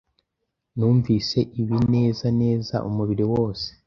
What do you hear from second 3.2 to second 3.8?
wose.